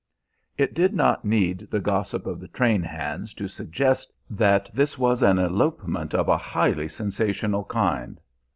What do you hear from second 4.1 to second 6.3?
that this was an elopement of